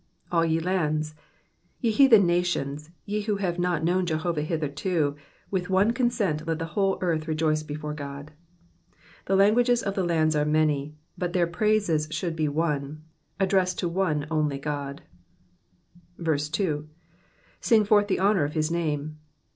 ^^All 0.31 0.49
ye 0.49 0.59
lands.'' 0.59 1.13
Ye 1.79 1.91
heathen 1.91 2.25
nations, 2.25 2.89
ye 3.05 3.21
who 3.21 3.35
have 3.35 3.59
not 3.59 3.83
known 3.83 4.07
Jehovah 4.07 4.41
hitherto, 4.41 5.15
with 5.51 5.69
one 5.69 5.93
con 5.93 6.09
sent 6.09 6.47
let 6.47 6.57
the 6.57 6.65
whole 6.73 6.97
earth 7.01 7.27
rejoice 7.27 7.61
before 7.61 7.93
God. 7.93 8.31
The 9.25 9.35
languages 9.35 9.83
of 9.83 9.93
the 9.93 10.03
lands 10.03 10.35
are 10.35 10.43
many, 10.43 10.95
but 11.19 11.33
their 11.33 11.45
praises 11.45 12.07
should 12.09 12.35
be 12.35 12.47
one, 12.47 13.03
addressed 13.39 13.77
to 13.81 13.87
one 13.87 14.25
only 14.31 14.57
God. 14.57 15.03
2. 16.17 16.23
^* 16.23 16.87
Sing 17.59 17.85
forth 17.85 18.07
the 18.07 18.19
honour 18.21 18.43
of 18.43 18.53
his 18.53 18.71
name.''' 18.71 19.17